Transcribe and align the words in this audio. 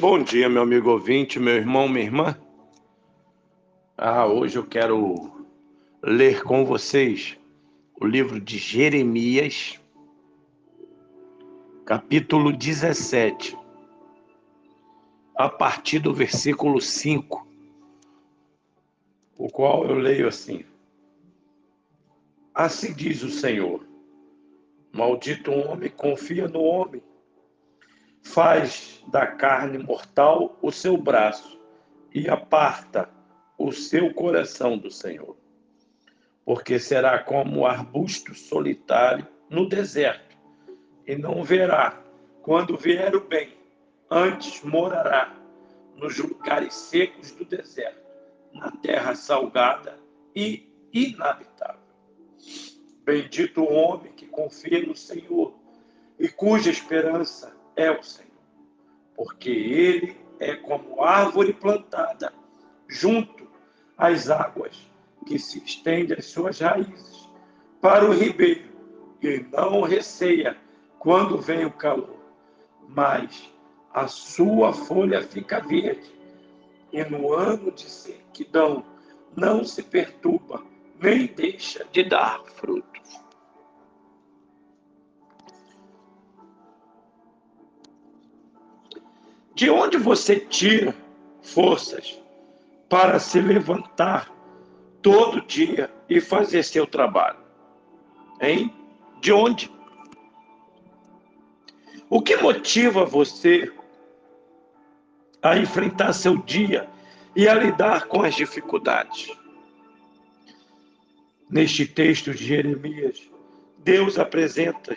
Bom 0.00 0.22
dia, 0.22 0.48
meu 0.48 0.62
amigo 0.62 0.92
ouvinte, 0.92 1.40
meu 1.40 1.56
irmão, 1.56 1.88
minha 1.88 2.04
irmã. 2.04 2.40
Ah, 3.96 4.28
hoje 4.28 4.56
eu 4.56 4.64
quero 4.64 5.44
ler 6.00 6.44
com 6.44 6.64
vocês 6.64 7.36
o 8.00 8.06
livro 8.06 8.40
de 8.40 8.58
Jeremias, 8.58 9.80
capítulo 11.84 12.52
17, 12.52 13.58
a 15.34 15.48
partir 15.48 15.98
do 15.98 16.14
versículo 16.14 16.80
5, 16.80 17.44
o 19.36 19.48
qual 19.50 19.84
eu 19.84 19.96
leio 19.96 20.28
assim: 20.28 20.64
Assim 22.54 22.92
diz 22.92 23.24
o 23.24 23.30
Senhor: 23.30 23.84
Maldito 24.92 25.50
homem 25.50 25.90
confia 25.90 26.46
no 26.46 26.60
homem 26.60 27.02
faz 28.28 29.02
da 29.08 29.26
carne 29.26 29.78
mortal 29.78 30.58
o 30.60 30.70
seu 30.70 30.96
braço 30.96 31.58
e 32.14 32.28
aparta 32.28 33.08
o 33.56 33.72
seu 33.72 34.12
coração 34.12 34.76
do 34.76 34.90
Senhor. 34.90 35.36
Porque 36.44 36.78
será 36.78 37.18
como 37.18 37.66
arbusto 37.66 38.34
solitário 38.34 39.26
no 39.48 39.66
deserto, 39.66 40.36
e 41.06 41.16
não 41.16 41.42
verá 41.42 42.02
quando 42.42 42.76
vier 42.76 43.16
o 43.16 43.20
bem, 43.20 43.56
antes 44.10 44.62
morará 44.62 45.34
nos 45.96 46.18
lugares 46.18 46.74
secos 46.74 47.32
do 47.32 47.44
deserto, 47.44 48.06
na 48.52 48.70
terra 48.70 49.14
salgada 49.14 49.98
e 50.34 50.68
inabitável. 50.92 51.80
Bendito 53.04 53.62
o 53.62 53.72
homem 53.72 54.12
que 54.12 54.26
confia 54.26 54.86
no 54.86 54.94
Senhor 54.94 55.54
e 56.18 56.28
cuja 56.28 56.70
esperança 56.70 57.56
é 57.78 57.90
o 57.90 58.02
Senhor, 58.02 58.27
porque 59.18 59.50
ele 59.50 60.16
é 60.38 60.54
como 60.54 61.02
árvore 61.02 61.52
plantada 61.52 62.32
junto 62.86 63.48
às 63.96 64.30
águas, 64.30 64.88
que 65.26 65.40
se 65.40 65.58
estende 65.58 66.14
as 66.14 66.26
suas 66.26 66.60
raízes 66.60 67.28
para 67.80 68.08
o 68.08 68.14
ribeiro 68.14 68.70
e 69.20 69.44
não 69.50 69.82
receia 69.82 70.56
quando 71.00 71.36
vem 71.36 71.66
o 71.66 71.72
calor, 71.72 72.16
mas 72.88 73.52
a 73.92 74.06
sua 74.06 74.72
folha 74.72 75.20
fica 75.20 75.58
verde 75.58 76.14
e 76.92 77.02
no 77.04 77.34
ano 77.34 77.72
de 77.72 77.90
sequidão 77.90 78.84
não 79.36 79.64
se 79.64 79.82
perturba, 79.82 80.62
nem 81.00 81.26
deixa 81.26 81.84
de 81.90 82.04
dar 82.04 82.40
frutos. 82.54 83.20
De 89.58 89.68
onde 89.68 89.98
você 89.98 90.38
tira 90.38 90.94
forças 91.42 92.16
para 92.88 93.18
se 93.18 93.40
levantar 93.40 94.32
todo 95.02 95.44
dia 95.44 95.92
e 96.08 96.20
fazer 96.20 96.62
seu 96.62 96.86
trabalho? 96.86 97.40
Hein? 98.40 98.72
De 99.20 99.32
onde? 99.32 99.68
O 102.08 102.22
que 102.22 102.36
motiva 102.36 103.04
você 103.04 103.72
a 105.42 105.58
enfrentar 105.58 106.12
seu 106.12 106.36
dia 106.36 106.88
e 107.34 107.48
a 107.48 107.54
lidar 107.54 108.06
com 108.06 108.22
as 108.22 108.36
dificuldades? 108.36 109.36
Neste 111.50 111.84
texto 111.84 112.32
de 112.32 112.44
Jeremias, 112.44 113.28
Deus 113.78 114.20
apresenta 114.20 114.94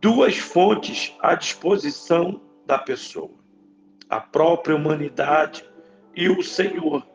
duas 0.00 0.36
fontes 0.36 1.14
à 1.20 1.36
disposição 1.36 2.40
da 2.66 2.78
pessoa, 2.78 3.34
a 4.08 4.20
própria 4.20 4.76
humanidade 4.76 5.64
e 6.14 6.28
o 6.28 6.42
Senhor. 6.42 7.06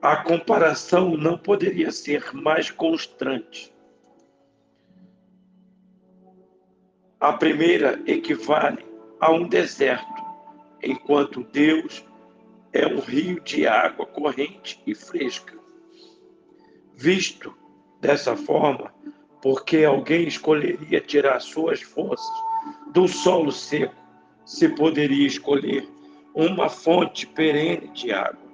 A 0.00 0.16
comparação 0.16 1.16
não 1.16 1.36
poderia 1.36 1.92
ser 1.92 2.32
mais 2.32 2.70
constante. 2.70 3.72
A 7.20 7.34
primeira 7.34 8.02
equivale 8.06 8.84
a 9.20 9.30
um 9.30 9.46
deserto, 9.46 10.24
enquanto 10.82 11.44
Deus 11.44 12.02
é 12.72 12.86
um 12.86 13.00
rio 13.00 13.40
de 13.40 13.66
água 13.66 14.06
corrente 14.06 14.82
e 14.86 14.94
fresca. 14.94 15.58
Visto 16.94 17.54
dessa 18.00 18.34
forma, 18.34 18.94
porque 19.42 19.84
alguém 19.84 20.26
escolheria 20.26 21.00
tirar 21.00 21.40
suas 21.40 21.82
forças 21.82 22.42
do 22.92 23.06
solo 23.06 23.52
seco 23.52 23.99
se 24.50 24.68
poderia 24.68 25.28
escolher 25.28 25.88
uma 26.34 26.68
fonte 26.68 27.24
perene 27.24 27.86
de 27.92 28.12
água. 28.12 28.50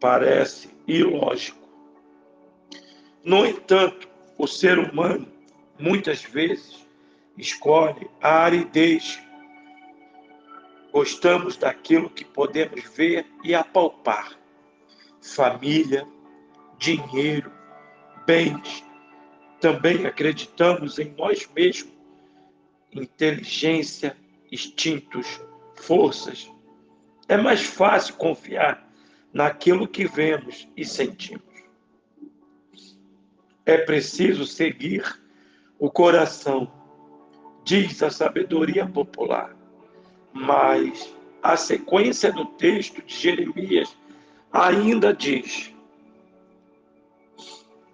Parece 0.00 0.70
ilógico. 0.88 1.68
No 3.22 3.44
entanto, 3.44 4.08
o 4.38 4.46
ser 4.46 4.78
humano 4.78 5.30
muitas 5.78 6.22
vezes 6.22 6.88
escolhe 7.36 8.08
a 8.22 8.44
aridez. 8.44 9.22
Gostamos 10.92 11.58
daquilo 11.58 12.08
que 12.08 12.24
podemos 12.24 12.82
ver 12.96 13.26
e 13.44 13.54
apalpar: 13.54 14.38
família, 15.20 16.08
dinheiro, 16.78 17.52
bens. 18.26 18.82
Também 19.60 20.06
acreditamos 20.06 20.98
em 20.98 21.14
nós 21.18 21.46
mesmos 21.54 21.95
inteligência, 23.02 24.16
instintos, 24.50 25.40
forças. 25.76 26.50
É 27.28 27.36
mais 27.36 27.62
fácil 27.62 28.14
confiar 28.14 28.88
naquilo 29.32 29.88
que 29.88 30.06
vemos 30.06 30.68
e 30.76 30.84
sentimos. 30.84 31.42
É 33.64 33.78
preciso 33.78 34.46
seguir 34.46 35.04
o 35.78 35.90
coração, 35.90 36.70
diz 37.64 38.02
a 38.02 38.10
sabedoria 38.10 38.86
popular. 38.86 39.56
Mas 40.32 41.12
a 41.42 41.56
sequência 41.56 42.32
do 42.32 42.44
texto 42.44 43.02
de 43.02 43.14
Jeremias 43.14 43.96
ainda 44.52 45.12
diz: 45.12 45.74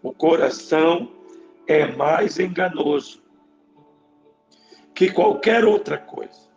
o 0.02 0.12
coração 0.12 1.10
é 1.66 1.86
mais 1.86 2.38
enganoso 2.38 3.22
que 4.94 5.10
qualquer 5.10 5.64
outra 5.64 5.98
coisa. 5.98 6.50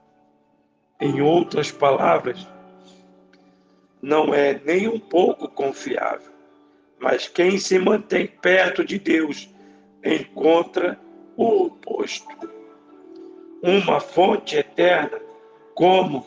Em 0.99 1.21
outras 1.21 1.71
palavras, 1.71 2.47
não 4.01 4.33
é 4.33 4.59
nem 4.63 4.87
um 4.87 4.99
pouco 4.99 5.47
confiável, 5.47 6.31
mas 6.99 7.27
quem 7.27 7.57
se 7.57 7.77
mantém 7.79 8.27
perto 8.27 8.83
de 8.83 8.99
Deus 8.99 9.49
encontra 10.03 10.99
o 11.35 11.65
oposto. 11.65 12.49
Uma 13.61 13.99
fonte 13.99 14.57
eterna, 14.57 15.19
como 15.73 16.25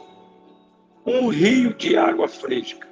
um 1.07 1.29
rio 1.29 1.73
de 1.75 1.97
água 1.97 2.29
fresca, 2.29 2.87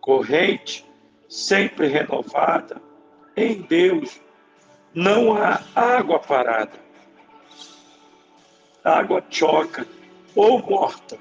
corrente, 0.00 0.88
sempre 1.28 1.88
renovada. 1.88 2.80
Em 3.36 3.62
Deus 3.62 4.20
não 4.94 5.34
há 5.34 5.60
água 5.74 6.18
parada 6.18 6.91
água 8.84 9.22
choca 9.30 9.86
ou 10.34 10.58
morta. 10.58 11.18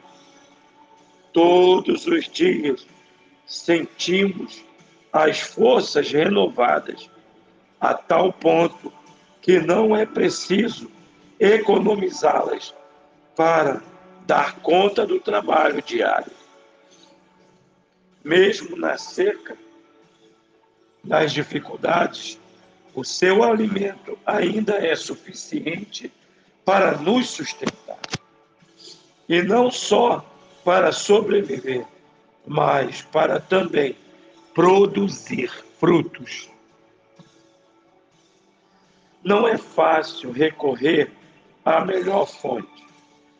Todos 1.33 2.05
os 2.07 2.27
dias 2.29 2.85
sentimos 3.45 4.63
as 5.11 5.39
forças 5.39 6.11
renovadas, 6.11 7.09
a 7.79 7.93
tal 7.93 8.31
ponto 8.31 8.91
que 9.41 9.59
não 9.59 9.96
é 9.96 10.05
preciso 10.05 10.90
economizá-las 11.40 12.73
para 13.35 13.81
dar 14.25 14.59
conta 14.59 15.05
do 15.05 15.19
trabalho 15.19 15.81
diário. 15.81 16.31
Mesmo 18.23 18.78
na 18.78 18.97
seca, 18.97 19.57
nas 21.03 21.34
dificuldades, 21.34 22.40
o 22.93 23.03
seu 23.03 23.43
alimento 23.43 24.17
ainda 24.25 24.75
é 24.75 24.96
suficiente 24.96 26.11
para 26.66 26.97
nos 26.97 27.29
sustentar. 27.29 27.99
E 29.28 29.41
não 29.41 29.72
só 29.72 30.25
para 30.63 30.91
sobreviver, 30.91 31.85
mas 32.46 33.02
para 33.02 33.40
também 33.40 33.96
produzir 34.53 35.49
frutos. 35.79 36.49
Não 39.23 39.47
é 39.47 39.58
fácil 39.58 40.31
recorrer 40.31 41.11
à 41.63 41.85
melhor 41.85 42.28
fonte. 42.28 42.85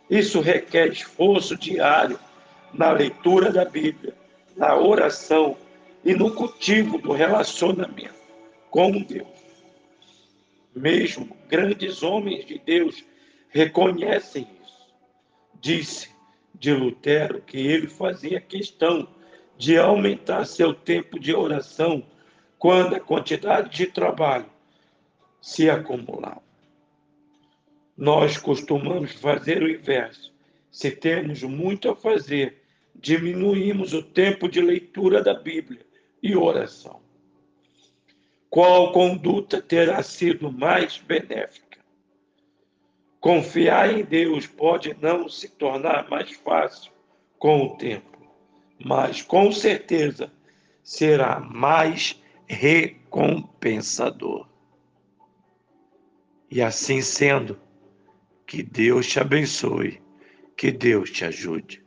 Isso 0.10 0.42
requer 0.42 0.92
esforço 0.92 1.56
diário 1.56 2.20
na 2.74 2.92
leitura 2.92 3.52
da 3.52 3.66
Bíblia, 3.66 4.14
na 4.56 4.76
oração 4.76 5.58
e 6.04 6.14
no 6.14 6.34
cultivo 6.34 6.98
do 6.98 7.12
relacionamento 7.12 8.22
com 8.70 8.92
Deus. 9.02 9.28
Mesmo 10.76 11.36
grandes 11.48 12.02
homens 12.02 12.46
de 12.46 12.58
Deus 12.60 13.04
reconhecem 13.52 14.48
isso. 14.64 14.88
Disse 15.60 16.10
de 16.56 16.74
Lutero 16.74 17.42
que 17.42 17.58
ele 17.58 17.88
fazia 17.88 18.42
questão 18.42 19.08
de 19.58 19.78
aumentar 19.78 20.46
seu 20.46 20.74
tempo 20.74 21.20
de 21.20 21.34
oração 21.34 22.04
quando 22.58 22.96
a 22.96 23.00
quantidade 23.00 23.70
de 23.76 23.86
trabalho 23.88 24.50
se 25.40 25.70
acumulava. 25.70 26.42
Nós 27.98 28.38
costumamos 28.38 29.12
fazer 29.14 29.62
o 29.62 29.70
inverso. 29.70 30.34
Se 30.72 30.90
temos 30.90 31.44
muito 31.44 31.90
a 31.90 31.96
fazer, 31.96 32.64
diminuímos 32.96 33.94
o 33.94 34.02
tempo 34.02 34.48
de 34.48 34.62
leitura 34.62 35.22
da 35.22 35.34
Bíblia 35.34 35.86
e 36.24 36.36
oração. 36.36 37.02
Qual 38.50 38.92
conduta 38.92 39.62
terá 39.62 40.02
sido 40.04 40.52
mais 40.52 40.98
benéfica? 40.98 41.71
Confiar 43.22 43.94
em 43.94 44.04
Deus 44.04 44.46
pode 44.48 44.98
não 45.00 45.30
se 45.30 45.48
tornar 45.48 46.10
mais 46.10 46.32
fácil 46.32 46.92
com 47.38 47.66
o 47.66 47.78
tempo, 47.78 48.18
mas 48.84 49.22
com 49.22 49.52
certeza 49.52 50.34
será 50.84 51.40
mais 51.40 52.20
recompensador. 52.48 54.50
E 56.50 56.64
assim 56.64 57.04
sendo, 57.04 57.60
que 58.48 58.64
Deus 58.64 59.06
te 59.08 59.20
abençoe, 59.20 60.02
que 60.58 60.72
Deus 60.72 61.12
te 61.12 61.24
ajude. 61.24 61.81